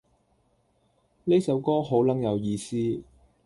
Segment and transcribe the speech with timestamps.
[1.25, 3.03] 呢首歌好撚有意思